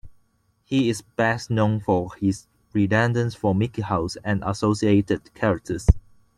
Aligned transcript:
He 0.63 0.89
is 0.89 1.03
best 1.03 1.51
known 1.51 1.79
for 1.79 2.15
his 2.15 2.47
rendition 2.73 3.29
of 3.43 3.55
Mickey 3.55 3.83
Mouse 3.83 4.17
and 4.23 4.43
associated 4.43 5.31
characters. 5.35 5.85